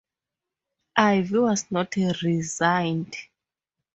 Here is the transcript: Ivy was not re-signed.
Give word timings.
Ivy 0.97 1.37
was 1.37 1.69
not 1.69 1.95
re-signed. 1.95 3.15